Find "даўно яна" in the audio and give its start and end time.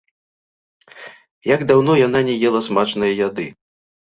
1.73-2.19